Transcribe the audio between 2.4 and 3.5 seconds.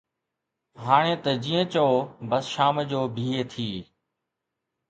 شام جو بيهي